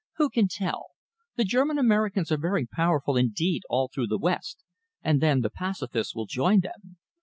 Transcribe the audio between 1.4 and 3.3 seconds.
German Americans are very powerful